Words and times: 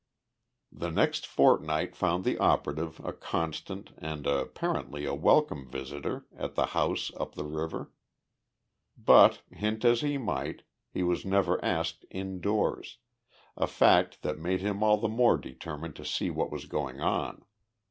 The 0.71 0.89
next 0.89 1.27
fortnight 1.27 1.95
found 1.95 2.23
the 2.23 2.39
operative 2.39 2.99
a 3.05 3.13
constant 3.13 3.91
and 3.99 4.25
apparently 4.25 5.05
a 5.05 5.13
welcome 5.13 5.69
visitor 5.69 6.25
at 6.35 6.55
the 6.55 6.65
house 6.73 7.11
up 7.19 7.35
the 7.35 7.43
river. 7.45 7.91
But, 8.97 9.43
hint 9.51 9.85
as 9.85 10.01
he 10.01 10.17
might, 10.17 10.63
he 10.89 11.03
was 11.03 11.23
never 11.23 11.63
asked 11.63 12.05
indoors 12.09 12.97
a 13.55 13.67
fact 13.67 14.23
that 14.23 14.39
made 14.39 14.61
him 14.61 14.81
all 14.81 14.97
the 14.97 15.07
more 15.07 15.37
determined 15.37 15.95
to 15.97 16.03
see 16.05 16.31
what 16.31 16.49
was 16.51 16.65
going 16.65 16.99
on. 16.99 17.45